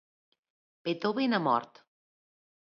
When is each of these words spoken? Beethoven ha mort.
Beethoven 0.89 1.37
ha 1.37 1.43
mort. 1.51 1.73